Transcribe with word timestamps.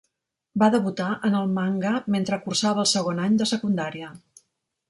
Va 0.63 0.69
debutar 0.75 1.09
en 1.29 1.37
el 1.41 1.51
manga 1.59 1.93
mentre 2.15 2.41
cursava 2.47 2.83
el 2.87 2.91
segon 2.95 3.25
any 3.27 3.41
de 3.43 3.51
secundària. 3.55 4.13